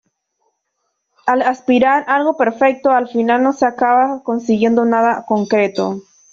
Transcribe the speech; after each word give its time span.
Al 1.27 1.43
aspirar 1.43 2.03
a 2.07 2.15
algo 2.15 2.35
perfecto, 2.35 2.89
al 2.89 3.07
final 3.07 3.43
no 3.43 3.53
se 3.53 3.67
acaba 3.67 4.23
consiguiendo 4.23 4.83
nada 4.83 5.25
concreto. 5.27 6.01